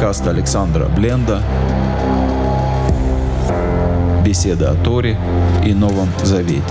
Подкаст 0.00 0.26
Александра 0.28 0.86
Бленда. 0.86 1.42
Беседа 4.24 4.70
о 4.70 4.74
Торе 4.74 5.18
и 5.62 5.74
Новом 5.74 6.08
Завете. 6.22 6.62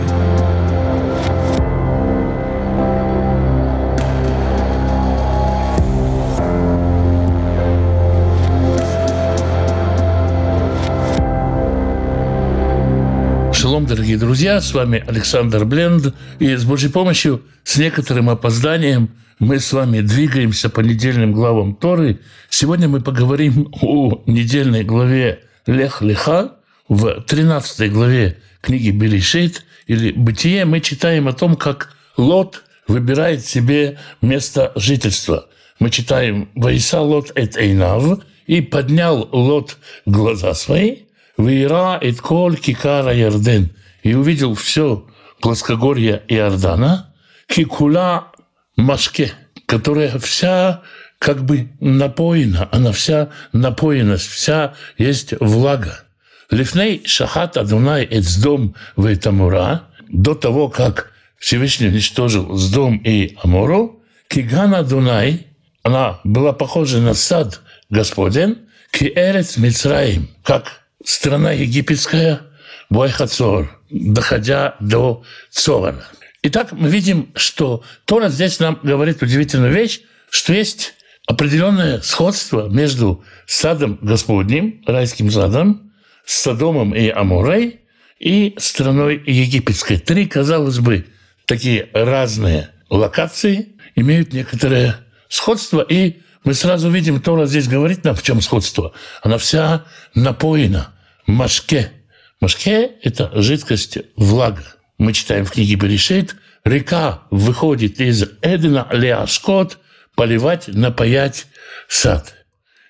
Шалом, 13.69 13.85
дорогие 13.85 14.17
друзья, 14.17 14.61
с 14.61 14.73
вами 14.73 15.03
Александр 15.05 15.63
Бленд, 15.63 16.15
и 16.39 16.55
с 16.55 16.63
Божьей 16.63 16.89
помощью, 16.89 17.43
с 17.63 17.77
некоторым 17.77 18.31
опозданием, 18.31 19.11
мы 19.37 19.59
с 19.59 19.71
вами 19.71 20.01
двигаемся 20.01 20.71
по 20.71 20.79
недельным 20.79 21.33
главам 21.33 21.75
Торы. 21.75 22.19
Сегодня 22.49 22.87
мы 22.87 22.99
поговорим 22.99 23.71
о 23.79 24.23
недельной 24.25 24.83
главе 24.83 25.41
Лех 25.67 26.01
Леха. 26.01 26.53
В 26.87 27.21
13 27.21 27.93
главе 27.93 28.39
книги 28.61 28.89
Берешит 28.89 29.63
или 29.85 30.13
Бытие 30.13 30.65
мы 30.65 30.81
читаем 30.81 31.27
о 31.27 31.33
том, 31.33 31.55
как 31.55 31.93
Лот 32.17 32.63
выбирает 32.87 33.45
себе 33.45 33.99
место 34.23 34.71
жительства. 34.77 35.45
Мы 35.77 35.91
читаем 35.91 36.49
«Ваиса 36.55 37.01
Лот 37.01 37.31
эт 37.35 37.55
Эйнав» 37.55 38.17
и 38.47 38.61
поднял 38.61 39.29
Лот 39.31 39.77
глаза 40.07 40.55
свои– 40.55 41.01
Вейра 41.39 41.97
и 42.01 42.11
Тколь 42.11 42.57
Кикара 42.57 43.13
Ярден. 43.13 43.71
И 44.03 44.13
увидел 44.13 44.53
все 44.53 45.07
плоскогорье 45.41 46.21
Иордана, 46.27 47.13
Кикула 47.47 48.31
Машке, 48.75 49.33
которая 49.65 50.19
вся 50.19 50.81
как 51.17 51.43
бы 51.43 51.69
напоена, 51.79 52.69
она 52.71 52.91
вся 52.91 53.29
напоенность, 53.51 54.27
вся 54.27 54.73
есть 54.97 55.33
влага. 55.39 56.03
Лифней 56.49 57.03
Шахат 57.05 57.57
Адунай 57.57 58.07
Эцдом 58.09 58.75
Вейтамура, 58.97 59.83
до 60.09 60.35
того, 60.35 60.69
как 60.69 61.11
Всевышний 61.37 61.87
уничтожил 61.87 62.55
Сдом 62.55 62.97
и 62.97 63.37
Амору, 63.43 64.01
Кигана 64.27 64.83
Дунай, 64.83 65.47
она 65.83 66.19
была 66.23 66.53
похожа 66.53 66.99
на 66.99 67.13
сад 67.13 67.61
Господен, 67.89 68.57
Киэрец 68.91 69.57
Мицраим, 69.57 70.29
как 70.43 70.78
страна 71.03 71.51
египетская, 71.51 72.41
Бойхацор, 72.89 73.79
доходя 73.89 74.75
до 74.79 75.23
Цорана. 75.51 76.05
Итак, 76.41 76.71
мы 76.71 76.89
видим, 76.89 77.31
что 77.35 77.83
Тора 78.05 78.29
здесь 78.29 78.59
нам 78.59 78.79
говорит 78.81 79.21
удивительную 79.21 79.71
вещь, 79.71 80.01
что 80.29 80.53
есть 80.53 80.93
определенное 81.27 82.01
сходство 82.01 82.67
между 82.67 83.23
садом 83.45 83.99
Господним, 84.01 84.81
райским 84.87 85.29
садом, 85.29 85.91
с 86.25 86.41
Содомом 86.41 86.95
и 86.95 87.09
Амурой 87.09 87.81
и 88.19 88.55
страной 88.57 89.21
египетской. 89.25 89.97
Три, 89.99 90.25
казалось 90.25 90.79
бы, 90.79 91.05
такие 91.45 91.89
разные 91.93 92.69
локации 92.89 93.75
имеют 93.95 94.33
некоторое 94.33 94.97
сходство, 95.27 95.81
и 95.87 96.21
мы 96.43 96.53
сразу 96.53 96.89
видим, 96.89 97.21
Тора 97.21 97.45
здесь 97.45 97.67
говорит 97.67 98.03
нам, 98.03 98.15
в 98.15 98.23
чем 98.23 98.41
сходство. 98.41 98.93
Она 99.21 99.37
вся 99.37 99.85
напоена 100.15 100.93
машке. 101.27 101.91
Машке– 102.39 102.91
это 103.03 103.29
жидкость 103.41 103.97
влага. 104.15 104.63
Мы 104.97 105.13
читаем 105.13 105.45
в 105.45 105.51
книге 105.51 105.75
Берешит, 105.75 106.35
река 106.63 107.23
выходит 107.31 107.99
из 107.99 108.23
Эдена 108.41 108.87
Леашкот 108.91 109.79
поливать, 110.15 110.67
напаять 110.67 111.47
сад. 111.87 112.35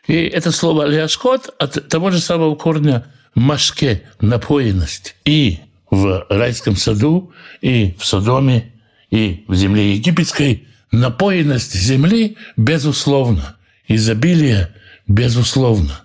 И 0.07 0.15
это 0.15 0.51
слово 0.51 0.85
Леашкот 0.85 1.53
от 1.59 1.87
того 1.89 2.11
же 2.11 2.19
самого 2.19 2.55
корня 2.55 3.13
машке– 3.35 4.03
напоенность. 4.21 5.15
И 5.25 5.59
в 5.89 6.25
райском 6.29 6.75
саду, 6.75 7.33
и 7.61 7.95
в 7.97 8.05
Содоме, 8.05 8.73
и 9.09 9.45
в 9.47 9.55
земле 9.55 9.93
египетской 9.93 10.67
напоенность 10.91 11.73
земли 11.73 12.37
безусловно, 12.57 13.57
изобилие 13.87 14.75
безусловно. 15.07 16.01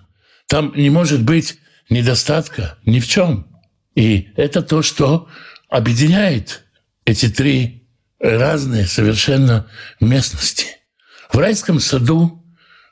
Там 0.47 0.73
не 0.75 0.89
может 0.89 1.23
быть 1.23 1.57
недостатка 1.89 2.77
ни 2.85 2.99
в 2.99 3.07
чем. 3.07 3.47
И 3.95 4.29
это 4.35 4.61
то, 4.61 4.81
что 4.81 5.27
объединяет 5.69 6.63
эти 7.05 7.29
три 7.29 7.87
разные 8.19 8.85
совершенно 8.87 9.67
местности. 9.99 10.67
В 11.31 11.37
райском 11.37 11.79
саду 11.79 12.43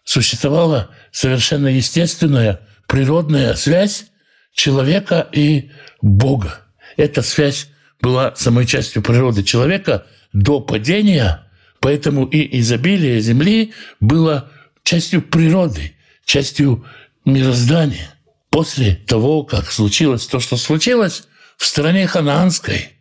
существовала 0.03 0.89
совершенно 1.11 1.67
естественная 1.67 2.61
природная 2.87 3.55
связь 3.55 4.05
человека 4.53 5.27
и 5.31 5.71
Бога. 6.01 6.59
Эта 6.97 7.21
связь 7.21 7.69
была 8.01 8.35
самой 8.35 8.65
частью 8.65 9.01
природы 9.01 9.43
человека 9.43 10.05
до 10.33 10.59
падения, 10.59 11.42
поэтому 11.83 12.23
и 12.23 12.59
изобилие 12.61 13.19
земли 13.19 13.73
было 13.99 14.49
частью 14.85 15.21
природы, 15.21 15.93
частью 16.23 16.85
мироздания 17.25 18.15
после 18.49 18.95
того, 18.95 19.43
как 19.43 19.69
случилось 19.69 20.25
то, 20.25 20.39
что 20.39 20.55
случилось, 20.55 21.23
в 21.57 21.65
стране 21.65 22.07
ханаанской, 22.07 22.91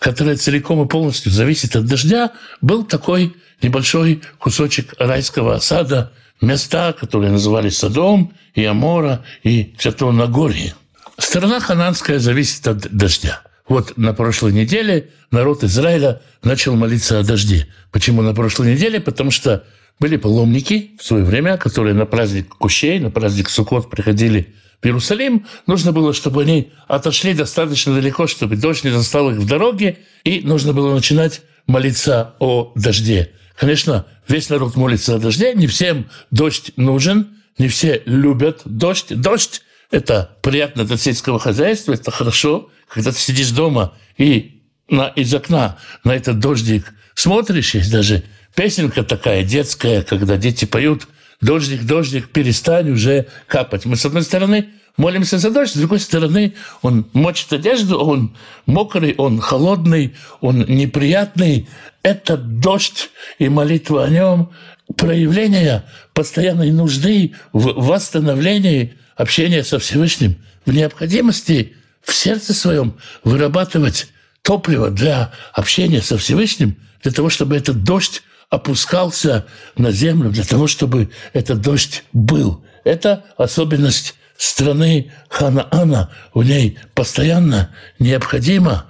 которая 0.00 0.36
целиком 0.36 0.84
и 0.84 0.88
полностью 0.88 1.30
зависит 1.30 1.76
от 1.76 1.86
дождя, 1.86 2.32
был 2.60 2.84
такой 2.84 3.36
небольшой 3.62 4.22
кусочек 4.38 4.94
райского 4.98 5.60
сада, 5.60 6.12
места, 6.40 6.92
которые 6.94 7.30
назывались 7.30 7.78
Садом, 7.78 8.32
и 8.54 8.64
Амора, 8.64 9.24
и 9.44 9.72
Святого 9.78 10.10
Нагорье. 10.10 10.74
Страна 11.16 11.60
хананская 11.60 12.18
зависит 12.18 12.66
от 12.66 12.90
дождя. 12.90 13.42
Вот 13.68 13.96
на 13.96 14.12
прошлой 14.12 14.52
неделе 14.52 15.10
народ 15.30 15.64
Израиля 15.64 16.20
начал 16.42 16.74
молиться 16.74 17.18
о 17.18 17.22
дожде. 17.22 17.68
Почему 17.90 18.22
на 18.22 18.34
прошлой 18.34 18.74
неделе? 18.74 19.00
Потому 19.00 19.30
что 19.30 19.64
были 20.00 20.16
паломники 20.16 20.92
в 20.98 21.04
свое 21.04 21.24
время, 21.24 21.56
которые 21.56 21.94
на 21.94 22.06
праздник 22.06 22.48
Кущей, 22.56 22.98
на 22.98 23.10
праздник 23.10 23.48
Суккот 23.48 23.88
приходили 23.88 24.54
в 24.82 24.86
Иерусалим, 24.86 25.46
нужно 25.66 25.92
было, 25.92 26.12
чтобы 26.12 26.42
они 26.42 26.72
отошли 26.88 27.34
достаточно 27.34 27.94
далеко, 27.94 28.26
чтобы 28.26 28.56
дождь 28.56 28.82
не 28.82 28.90
застал 28.90 29.30
их 29.30 29.38
в 29.38 29.46
дороге, 29.46 29.98
и 30.24 30.40
нужно 30.40 30.72
было 30.72 30.92
начинать 30.92 31.42
молиться 31.68 32.34
о 32.40 32.72
дожде. 32.74 33.30
Конечно, 33.56 34.06
весь 34.26 34.50
народ 34.50 34.74
молится 34.74 35.14
о 35.14 35.18
дожде, 35.18 35.54
не 35.54 35.68
всем 35.68 36.08
дождь 36.32 36.72
нужен, 36.76 37.28
не 37.58 37.68
все 37.68 38.02
любят 38.06 38.62
дождь. 38.64 39.06
Дождь– 39.10 39.62
это 39.92 40.36
приятно 40.42 40.84
для 40.84 40.96
сельского 40.96 41.38
хозяйства, 41.38 41.92
это 41.92 42.10
хорошо, 42.10 42.70
когда 42.92 43.12
ты 43.12 43.18
сидишь 43.18 43.50
дома 43.50 43.94
и 44.18 44.62
на, 44.88 45.08
из 45.08 45.32
окна 45.34 45.78
на 46.04 46.12
этот 46.12 46.38
дождик 46.38 46.92
смотришь, 47.14 47.74
есть 47.74 47.90
даже 47.90 48.24
песенка 48.54 49.02
такая 49.02 49.42
детская, 49.44 50.02
когда 50.02 50.36
дети 50.36 50.64
поют– 50.64 51.08
дождик, 51.42 51.82
дождик, 51.84 52.30
перестань 52.30 52.90
уже 52.90 53.26
капать. 53.46 53.84
Мы, 53.84 53.96
с 53.96 54.06
одной 54.06 54.22
стороны, 54.22 54.68
молимся 54.96 55.36
за 55.38 55.50
дождь, 55.50 55.72
с 55.72 55.76
другой 55.76 56.00
стороны, 56.00 56.54
он 56.80 57.06
мочит 57.12 57.52
одежду, 57.52 57.98
он 57.98 58.34
мокрый, 58.64 59.14
он 59.18 59.40
холодный, 59.40 60.14
он 60.40 60.60
неприятный. 60.60 61.68
Это 62.02 62.36
дождь 62.36 63.10
и 63.38 63.48
молитва 63.48 64.04
о 64.04 64.08
нем, 64.08 64.50
проявление 64.96 65.84
постоянной 66.14 66.70
нужды 66.70 67.34
в 67.52 67.86
восстановлении 67.86 68.94
общения 69.16 69.62
со 69.62 69.78
Всевышним, 69.78 70.36
в 70.64 70.72
необходимости 70.72 71.76
в 72.02 72.12
сердце 72.12 72.54
своем 72.54 72.98
вырабатывать 73.24 74.08
топливо 74.42 74.90
для 74.90 75.32
общения 75.52 76.02
со 76.02 76.18
Всевышним, 76.18 76.76
для 77.02 77.12
того, 77.12 77.30
чтобы 77.30 77.56
этот 77.56 77.84
дождь 77.84 78.22
опускался 78.50 79.46
на 79.76 79.92
землю 79.92 80.30
для 80.30 80.44
того, 80.44 80.66
чтобы 80.66 81.10
этот 81.32 81.60
дождь 81.62 82.04
был. 82.12 82.64
Это 82.84 83.24
особенность 83.38 84.14
страны 84.36 85.12
Ханаана. 85.28 86.10
В 86.34 86.42
ней 86.42 86.78
постоянно 86.94 87.70
необходимо 87.98 88.86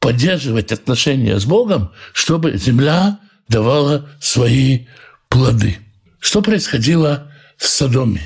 поддерживать 0.00 0.72
отношения 0.72 1.38
с 1.38 1.46
Богом, 1.46 1.92
чтобы 2.12 2.58
земля 2.58 3.18
давала 3.48 4.08
свои 4.20 4.86
плоды. 5.28 5.78
Что 6.18 6.42
происходило 6.42 7.32
в 7.56 7.66
Содоме? 7.66 8.22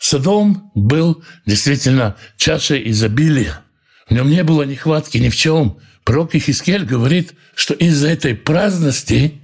Содом 0.00 0.70
был 0.74 1.24
действительно 1.46 2.16
чашей 2.36 2.90
изобилия. 2.90 3.60
В 4.08 4.12
нем 4.12 4.28
не 4.28 4.42
было 4.42 4.62
нехватки 4.62 5.18
ни 5.18 5.28
в 5.28 5.36
чем. 5.36 5.78
Пророк 6.04 6.34
Ихискель 6.34 6.84
говорит, 6.84 7.34
что 7.54 7.74
из-за 7.74 8.08
этой 8.08 8.34
праздности 8.34 9.40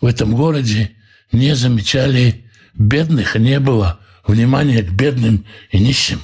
в 0.00 0.06
этом 0.06 0.34
городе 0.34 0.92
не 1.32 1.54
замечали 1.56 2.44
бедных, 2.74 3.36
не 3.36 3.58
было 3.60 4.00
внимания 4.26 4.82
к 4.82 4.90
бедным 4.90 5.46
и 5.70 5.78
нищим. 5.78 6.20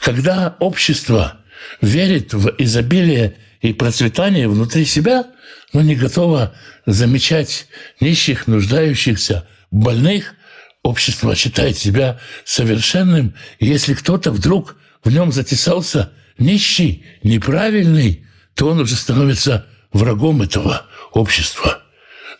Когда 0.00 0.56
общество 0.60 1.40
верит 1.80 2.32
в 2.34 2.54
изобилие 2.58 3.36
и 3.60 3.72
процветание 3.72 4.48
внутри 4.48 4.84
себя, 4.84 5.26
но 5.72 5.82
не 5.82 5.96
готово 5.96 6.54
замечать 6.84 7.66
нищих, 8.00 8.46
нуждающихся, 8.46 9.48
больных, 9.70 10.34
общество 10.82 11.34
считает 11.34 11.76
себя 11.76 12.20
совершенным, 12.44 13.34
если 13.58 13.94
кто-то 13.94 14.30
вдруг 14.30 14.76
в 15.02 15.10
нем 15.10 15.32
затесался 15.32 16.12
нищий, 16.38 17.04
неправильный, 17.22 18.24
то 18.54 18.68
он 18.68 18.80
уже 18.80 18.96
становится 18.96 19.66
врагом 19.92 20.42
этого 20.42 20.82
общества. 21.12 21.82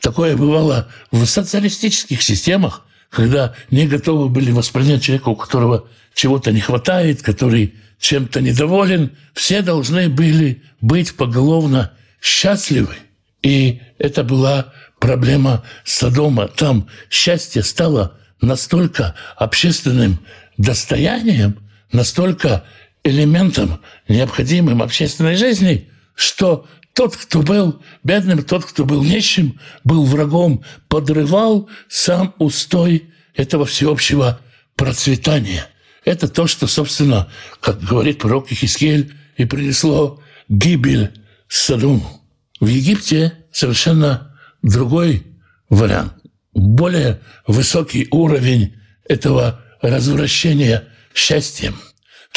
Такое 0.01 0.37
бывало 0.37 0.89
в 1.11 1.25
социалистических 1.25 2.23
системах, 2.23 2.85
когда 3.11 3.55
не 3.71 3.87
готовы 3.87 4.29
были 4.29 4.51
воспринять 4.51 5.03
человека, 5.03 5.29
у 5.31 5.37
которого 5.37 5.89
чего-то 6.15 6.53
не 6.53 6.61
хватает, 6.61 7.23
который 7.23 7.75
чем-то 7.99 8.41
недоволен, 8.41 9.17
все 9.35 9.63
должны 9.63 10.09
были 10.09 10.63
быть 10.81 11.15
поголовно 11.15 11.93
счастливы. 12.21 12.95
И 13.43 13.81
это 13.99 14.23
была 14.25 14.73
проблема 14.99 15.65
Содома. 15.85 16.49
Там 16.49 16.89
счастье 17.11 17.63
стало 17.63 18.19
настолько 18.41 19.15
общественным 19.37 20.19
достоянием, 20.59 21.59
настолько 21.93 22.65
элементом, 23.07 23.81
необходимым 24.09 24.83
общественной 24.83 25.37
жизни, 25.37 25.89
что 26.15 26.67
тот, 26.93 27.17
кто 27.17 27.43
был 27.43 27.83
бедным, 28.03 28.43
тот, 28.43 28.65
кто 28.65 28.85
был 28.85 29.03
нищим, 29.03 29.61
был 29.85 30.05
врагом, 30.05 30.65
подрывал 30.89 31.69
сам 31.89 32.35
устой 32.39 33.11
этого 33.35 33.67
всеобщего 33.67 34.41
процветания. 34.75 35.67
Это 36.05 36.29
то, 36.29 36.47
что, 36.47 36.67
собственно, 36.67 37.29
как 37.61 37.81
говорит 37.81 38.19
пророк 38.19 38.51
Ихискель, 38.51 39.13
и 39.37 39.45
принесло 39.45 40.23
гибель 40.49 41.13
Содому. 41.49 42.23
В 42.61 42.67
Египте 42.67 43.33
совершенно 43.53 44.35
другой 44.63 45.27
вариант, 45.69 46.15
более 46.55 47.21
высокий 47.47 48.09
уровень 48.11 48.77
этого 49.07 49.61
развращения 49.83 50.85
счастьем. 51.15 51.77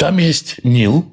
Там 0.00 0.16
есть 0.16 0.64
Нил, 0.64 1.12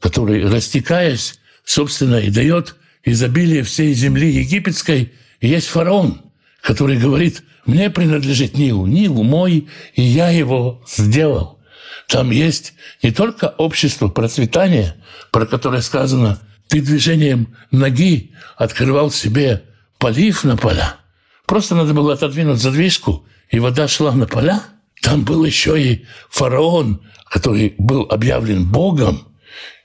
который, 0.00 0.44
растекаясь, 0.48 1.38
собственно, 1.64 2.16
и 2.16 2.28
дает 2.28 2.74
изобилие 3.04 3.62
всей 3.62 3.94
земли 3.94 4.28
египетской. 4.28 5.12
И 5.38 5.46
есть 5.46 5.68
фараон, 5.68 6.22
который 6.60 6.98
говорит, 6.98 7.44
мне 7.66 7.88
принадлежит 7.88 8.58
Нил, 8.58 8.84
Нил 8.84 9.22
мой, 9.22 9.68
и 9.94 10.02
я 10.02 10.30
его 10.30 10.82
сделал. 10.88 11.60
Там 12.08 12.32
есть 12.32 12.74
не 13.00 13.12
только 13.12 13.54
общество 13.58 14.08
процветания, 14.08 14.96
про 15.30 15.46
которое 15.46 15.80
сказано, 15.80 16.40
ты 16.66 16.80
движением 16.80 17.54
ноги 17.70 18.32
открывал 18.56 19.12
себе 19.12 19.62
полив 19.98 20.42
на 20.42 20.56
поля. 20.56 20.96
Просто 21.46 21.76
надо 21.76 21.94
было 21.94 22.14
отодвинуть 22.14 22.60
задвижку, 22.60 23.24
и 23.50 23.60
вода 23.60 23.86
шла 23.86 24.10
на 24.10 24.26
поля. 24.26 24.64
Там 25.06 25.22
был 25.22 25.44
еще 25.44 25.80
и 25.80 26.04
фараон, 26.30 27.00
который 27.30 27.76
был 27.78 28.08
объявлен 28.10 28.66
Богом, 28.66 29.28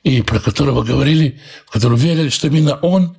и 0.01 0.23
про 0.23 0.39
которого 0.39 0.81
говорили, 0.81 1.39
в 1.67 1.71
которого 1.73 1.95
верили, 1.95 2.29
что 2.29 2.47
именно 2.47 2.77
он 2.77 3.15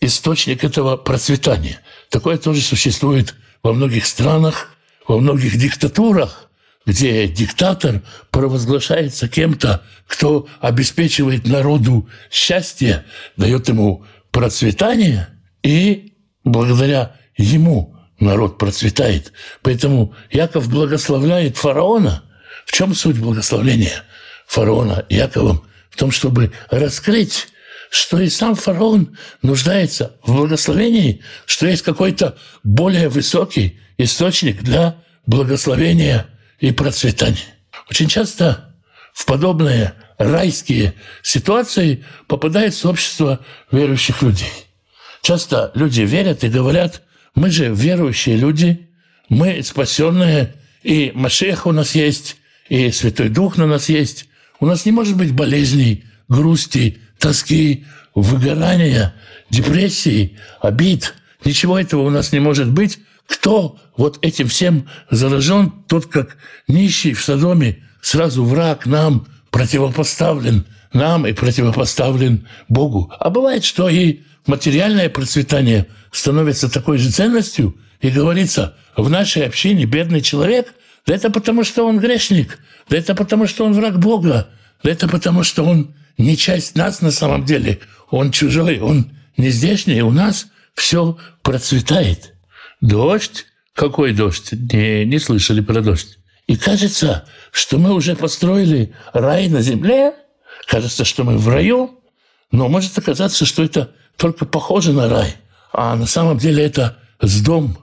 источник 0.00 0.64
этого 0.64 0.96
процветания. 0.96 1.78
Такое 2.10 2.38
тоже 2.38 2.60
существует 2.60 3.36
во 3.62 3.72
многих 3.72 4.06
странах, 4.06 4.70
во 5.06 5.20
многих 5.20 5.56
диктатурах, 5.56 6.50
где 6.86 7.28
диктатор 7.28 8.02
провозглашается 8.32 9.28
кем-то, 9.28 9.84
кто 10.08 10.48
обеспечивает 10.60 11.46
народу 11.46 12.08
счастье, 12.32 13.04
дает 13.36 13.68
ему 13.68 14.04
процветание, 14.32 15.28
и 15.62 16.14
благодаря 16.42 17.14
ему 17.36 17.94
народ 18.24 18.58
процветает. 18.58 19.32
Поэтому 19.62 20.14
Яков 20.30 20.68
благословляет 20.68 21.56
фараона. 21.56 22.24
В 22.66 22.72
чем 22.72 22.94
суть 22.94 23.18
благословления 23.18 24.02
фараона 24.46 25.04
Яковом? 25.08 25.64
В 25.90 25.96
том, 25.96 26.10
чтобы 26.10 26.52
раскрыть 26.70 27.48
что 27.94 28.18
и 28.18 28.28
сам 28.28 28.56
фараон 28.56 29.16
нуждается 29.40 30.16
в 30.24 30.34
благословении, 30.34 31.22
что 31.46 31.68
есть 31.68 31.82
какой-то 31.82 32.36
более 32.64 33.08
высокий 33.08 33.78
источник 33.98 34.64
для 34.64 34.96
благословения 35.26 36.26
и 36.58 36.72
процветания. 36.72 37.54
Очень 37.88 38.08
часто 38.08 38.74
в 39.12 39.24
подобные 39.26 39.94
райские 40.18 40.94
ситуации 41.22 42.04
попадает 42.26 42.74
сообщество 42.74 43.38
верующих 43.70 44.22
людей. 44.22 44.52
Часто 45.22 45.70
люди 45.74 46.00
верят 46.00 46.42
и 46.42 46.48
говорят, 46.48 47.02
мы 47.34 47.50
же 47.50 47.74
верующие 47.74 48.36
люди, 48.36 48.88
мы 49.28 49.62
спасенные, 49.62 50.54
и 50.82 51.12
Машех 51.14 51.66
у 51.66 51.72
нас 51.72 51.94
есть, 51.94 52.36
и 52.68 52.90
Святой 52.90 53.28
Дух 53.28 53.56
на 53.56 53.66
нас 53.66 53.88
есть. 53.88 54.28
У 54.60 54.66
нас 54.66 54.86
не 54.86 54.92
может 54.92 55.16
быть 55.16 55.32
болезней, 55.32 56.04
грусти, 56.28 56.98
тоски, 57.18 57.84
выгорания, 58.14 59.14
депрессии, 59.50 60.38
обид. 60.60 61.14
Ничего 61.44 61.78
этого 61.78 62.02
у 62.02 62.10
нас 62.10 62.32
не 62.32 62.40
может 62.40 62.70
быть. 62.70 62.98
Кто 63.26 63.78
вот 63.96 64.18
этим 64.22 64.48
всем 64.48 64.88
заражен, 65.10 65.72
тот 65.88 66.06
как 66.06 66.36
нищий 66.68 67.14
в 67.14 67.22
Содоме, 67.22 67.78
сразу 68.00 68.44
враг 68.44 68.86
нам 68.86 69.26
противопоставлен, 69.50 70.66
нам 70.92 71.26
и 71.26 71.32
противопоставлен 71.32 72.46
Богу. 72.68 73.10
А 73.18 73.30
бывает, 73.30 73.64
что 73.64 73.88
и 73.88 74.20
материальное 74.46 75.08
процветание 75.08 75.86
становится 76.12 76.70
такой 76.70 76.98
же 76.98 77.10
ценностью, 77.10 77.76
и 78.00 78.10
говорится, 78.10 78.76
в 78.96 79.08
нашей 79.08 79.46
общине 79.46 79.86
бедный 79.86 80.20
человек, 80.20 80.74
да 81.06 81.14
это 81.14 81.30
потому, 81.30 81.64
что 81.64 81.86
он 81.86 81.98
грешник, 81.98 82.58
да 82.88 82.98
это 82.98 83.14
потому, 83.14 83.46
что 83.46 83.64
он 83.64 83.72
враг 83.72 83.98
Бога, 83.98 84.48
да 84.82 84.90
это 84.90 85.08
потому, 85.08 85.42
что 85.42 85.64
он 85.64 85.94
не 86.18 86.36
часть 86.36 86.76
нас 86.76 87.00
на 87.00 87.10
самом 87.10 87.44
деле. 87.44 87.80
Он 88.10 88.30
чужой, 88.30 88.78
он 88.78 89.10
не 89.36 89.48
здешний. 89.48 90.02
У 90.02 90.10
нас 90.10 90.46
все 90.74 91.18
процветает. 91.42 92.34
Дождь? 92.80 93.46
Какой 93.74 94.12
дождь? 94.12 94.52
Не, 94.52 95.04
не 95.04 95.18
слышали 95.18 95.60
про 95.60 95.80
дождь. 95.80 96.18
И 96.46 96.56
кажется, 96.56 97.26
что 97.50 97.78
мы 97.78 97.94
уже 97.94 98.14
построили 98.14 98.94
рай 99.12 99.48
на 99.48 99.62
земле. 99.62 100.12
Кажется, 100.66 101.04
что 101.04 101.24
мы 101.24 101.38
в 101.38 101.48
раю. 101.48 102.00
Но 102.52 102.68
может 102.68 102.96
оказаться, 102.98 103.46
что 103.46 103.64
это 103.64 103.92
только 104.16 104.44
похоже 104.44 104.92
на 104.92 105.08
рай. 105.08 105.36
А 105.72 105.96
на 105.96 106.06
самом 106.06 106.38
деле 106.38 106.64
это 106.64 106.98
с 107.20 107.40
дом. 107.40 107.78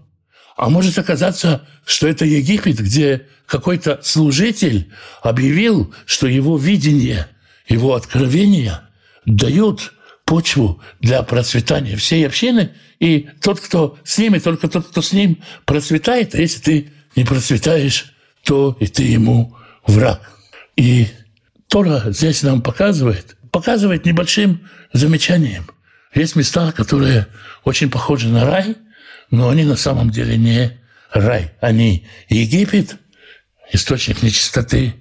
А 0.55 0.69
может 0.69 0.97
оказаться, 0.97 1.67
что 1.85 2.07
это 2.07 2.25
Египет, 2.25 2.79
где 2.79 3.27
какой-то 3.45 3.99
служитель 4.03 4.91
объявил, 5.21 5.93
что 6.05 6.27
его 6.27 6.57
видение– 6.57 7.27
его 7.71 7.95
откровения 7.95 8.81
дают 9.25 9.93
почву 10.25 10.81
для 10.99 11.23
процветания 11.23 11.95
всей 11.95 12.25
общины, 12.25 12.71
и 12.99 13.29
тот, 13.41 13.59
кто 13.59 13.97
с 14.03 14.17
ними, 14.17 14.39
только 14.39 14.67
тот, 14.67 14.87
кто 14.87 15.01
с 15.01 15.13
ним 15.13 15.41
процветает, 15.65 16.35
а 16.35 16.37
если 16.39 16.61
ты 16.61 16.93
не 17.15 17.23
процветаешь, 17.23 18.13
то 18.43 18.77
и 18.79 18.87
ты 18.87 19.03
ему 19.03 19.55
враг. 19.85 20.31
И 20.75 21.07
Тора 21.67 22.03
здесь 22.07 22.43
нам 22.43 22.61
показывает, 22.61 23.37
показывает 23.51 24.05
небольшим 24.05 24.67
замечанием. 24.93 25.69
Есть 26.13 26.35
места, 26.35 26.71
которые 26.71 27.27
очень 27.63 27.89
похожи 27.89 28.27
на 28.27 28.45
рай, 28.45 28.75
но 29.29 29.49
они 29.49 29.63
на 29.63 29.75
самом 29.75 30.09
деле 30.09 30.37
не 30.37 30.79
рай. 31.13 31.53
Они 31.61 32.05
Египет, 32.27 32.97
источник 33.71 34.21
нечистоты, 34.21 34.95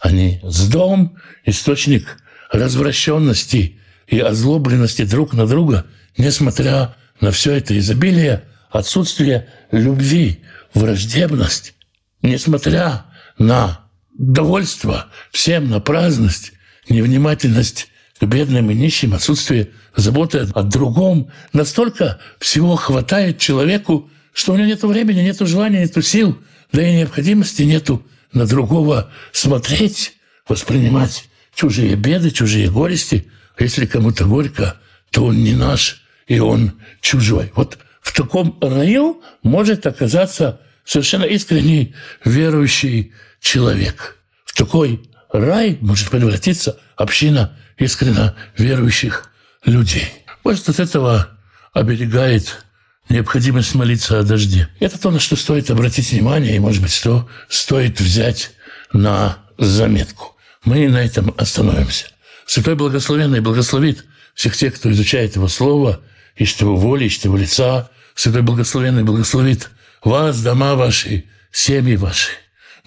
они 0.00 0.40
с 0.42 0.68
дом, 0.68 1.16
источник 1.44 2.18
развращенности 2.50 3.80
и 4.06 4.20
озлобленности 4.20 5.04
друг 5.04 5.32
на 5.32 5.46
друга, 5.46 5.86
несмотря 6.16 6.94
на 7.20 7.32
все 7.32 7.52
это 7.52 7.76
изобилие, 7.78 8.44
отсутствие 8.70 9.48
любви, 9.70 10.42
враждебность, 10.74 11.74
несмотря 12.20 13.06
на 13.38 13.86
довольство 14.16 15.08
всем, 15.30 15.70
на 15.70 15.80
праздность, 15.80 16.52
невнимательность 16.88 17.88
бедным 18.20 18.70
и 18.70 18.74
нищим, 18.74 19.14
отсутствие 19.14 19.70
заботы 19.96 20.46
о 20.54 20.62
другом, 20.62 21.30
настолько 21.52 22.18
всего 22.38 22.76
хватает 22.76 23.38
человеку, 23.38 24.10
что 24.32 24.52
у 24.52 24.56
него 24.56 24.66
нет 24.66 24.82
времени, 24.82 25.20
нет 25.20 25.38
желания, 25.40 25.80
нет 25.80 26.04
сил, 26.04 26.38
да 26.72 26.86
и 26.86 26.94
необходимости 26.94 27.62
нету 27.62 28.04
на 28.32 28.46
другого 28.46 29.10
смотреть, 29.32 30.16
воспринимать 30.48 31.28
чужие 31.54 31.96
беды, 31.96 32.30
чужие 32.30 32.70
горести. 32.70 33.28
А 33.56 33.62
если 33.62 33.86
кому-то 33.86 34.24
горько, 34.24 34.80
то 35.10 35.26
он 35.26 35.42
не 35.42 35.54
наш, 35.54 36.02
и 36.26 36.38
он 36.38 36.72
чужой. 37.00 37.52
Вот 37.54 37.78
в 38.00 38.14
таком 38.14 38.58
раю 38.60 39.22
может 39.42 39.86
оказаться 39.86 40.60
совершенно 40.84 41.24
искренний 41.24 41.94
верующий 42.24 43.12
человек. 43.40 44.18
В 44.44 44.56
такой 44.56 45.00
рай 45.32 45.78
может 45.80 46.10
превратиться 46.10 46.78
община 46.96 47.56
искренне 47.78 48.34
верующих 48.56 49.30
людей. 49.64 50.08
Может, 50.44 50.68
от 50.68 50.78
этого 50.78 51.28
оберегает 51.72 52.64
необходимость 53.08 53.74
молиться 53.74 54.18
о 54.18 54.22
дожде. 54.22 54.68
Это 54.80 55.00
то, 55.00 55.10
на 55.10 55.20
что 55.20 55.36
стоит 55.36 55.70
обратить 55.70 56.12
внимание, 56.12 56.56
и, 56.56 56.60
может 56.60 56.82
быть, 56.82 56.92
что 56.92 57.28
стоит 57.48 58.00
взять 58.00 58.52
на 58.92 59.38
заметку. 59.58 60.36
Мы 60.64 60.88
на 60.88 61.02
этом 61.02 61.34
остановимся. 61.36 62.06
Святой 62.46 62.74
Благословенный 62.74 63.40
благословит 63.40 64.04
всех 64.34 64.56
тех, 64.56 64.74
кто 64.74 64.90
изучает 64.92 65.36
Его 65.36 65.48
Слово, 65.48 66.00
ищет 66.36 66.60
Его 66.60 66.76
воли, 66.76 67.04
ищет 67.04 67.24
Его 67.24 67.36
лица. 67.36 67.90
Святой 68.14 68.42
Благословенный 68.42 69.04
благословит 69.04 69.70
вас, 70.04 70.42
дома 70.42 70.74
ваши, 70.74 71.24
семьи 71.50 71.96
ваши, 71.96 72.30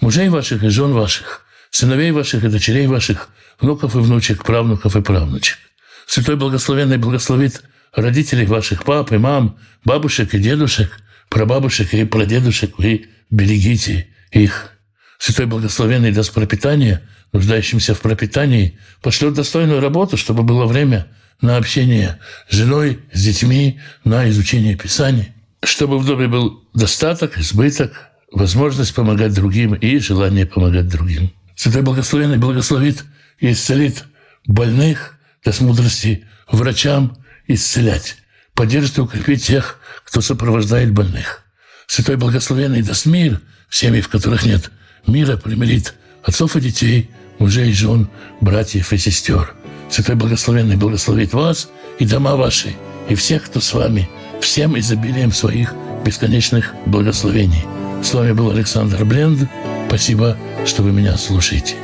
мужей 0.00 0.28
ваших 0.28 0.62
и 0.62 0.68
жен 0.68 0.92
ваших, 0.92 1.45
сыновей 1.76 2.10
ваших 2.10 2.44
и 2.44 2.48
дочерей 2.48 2.86
ваших, 2.86 3.28
внуков 3.60 3.94
и 3.94 3.98
внучек, 3.98 4.44
правнуков 4.44 4.96
и 4.96 5.02
правнучек. 5.02 5.58
Святой 6.06 6.36
Благословенный 6.36 6.98
благословит 6.98 7.62
родителей 7.94 8.46
ваших 8.46 8.84
пап 8.84 9.12
и 9.12 9.18
мам, 9.18 9.58
бабушек 9.84 10.34
и 10.34 10.38
дедушек, 10.38 11.00
прабабушек 11.28 11.94
и 11.94 12.04
прадедушек, 12.04 12.78
вы 12.78 13.06
берегите 13.30 14.08
их. 14.30 14.72
Святой 15.18 15.46
Благословенный 15.46 16.12
даст 16.12 16.32
пропитание 16.32 17.02
нуждающимся 17.32 17.94
в 17.94 18.00
пропитании, 18.00 18.78
пошлет 19.02 19.34
достойную 19.34 19.80
работу, 19.80 20.16
чтобы 20.16 20.42
было 20.42 20.66
время 20.66 21.06
на 21.40 21.56
общение 21.56 22.18
с 22.48 22.54
женой, 22.54 23.00
с 23.12 23.22
детьми, 23.22 23.80
на 24.04 24.28
изучение 24.30 24.76
Писаний, 24.76 25.32
чтобы 25.62 25.98
в 25.98 26.06
доме 26.06 26.28
был 26.28 26.64
достаток, 26.74 27.38
избыток, 27.38 28.08
возможность 28.32 28.94
помогать 28.94 29.34
другим 29.34 29.74
и 29.74 29.98
желание 29.98 30.46
помогать 30.46 30.88
другим. 30.88 31.30
Святой 31.56 31.82
Благословенный 31.82 32.36
благословит 32.36 33.04
и 33.40 33.50
исцелит 33.50 34.04
больных, 34.46 35.18
даст 35.44 35.60
мудрости 35.60 36.24
врачам 36.48 37.16
исцелять, 37.48 38.18
поддержит 38.54 38.98
и 38.98 39.00
укрепит 39.00 39.42
тех, 39.42 39.80
кто 40.04 40.20
сопровождает 40.20 40.92
больных. 40.92 41.42
Святой 41.86 42.16
Благословенный 42.16 42.82
даст 42.82 43.06
мир 43.06 43.40
семьи, 43.70 44.00
в 44.00 44.08
которых 44.08 44.44
нет 44.44 44.70
мира, 45.06 45.36
примирит 45.36 45.94
отцов 46.22 46.56
и 46.56 46.60
детей, 46.60 47.10
мужей 47.38 47.70
и 47.70 47.72
жен, 47.72 48.08
братьев 48.40 48.92
и 48.92 48.98
сестер. 48.98 49.54
Святой 49.90 50.16
Благословенный 50.16 50.76
благословит 50.76 51.32
вас 51.32 51.70
и 51.98 52.06
дома 52.06 52.36
ваши, 52.36 52.74
и 53.08 53.14
всех, 53.14 53.44
кто 53.44 53.60
с 53.60 53.72
вами, 53.72 54.08
всем 54.40 54.78
изобилием 54.78 55.32
своих 55.32 55.74
бесконечных 56.04 56.74
благословений. 56.86 57.64
С 58.02 58.12
вами 58.12 58.32
был 58.32 58.50
Александр 58.50 59.04
Бленд. 59.04 59.48
Спасибо, 59.88 60.36
что 60.64 60.82
вы 60.82 60.92
меня 60.92 61.16
слушаете. 61.16 61.76